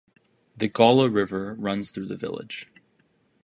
The 0.57 0.67
Gaula 0.67 1.13
River 1.13 1.53
runs 1.53 1.91
through 1.91 2.07
the 2.07 2.15
village. 2.17 2.71